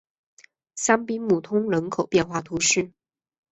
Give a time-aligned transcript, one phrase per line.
[0.73, 2.91] 香槟穆通人口变化图示